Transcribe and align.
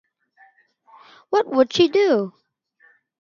What 1.29 1.45
would 1.51 1.71
she 1.73 1.87
do? 1.87 2.33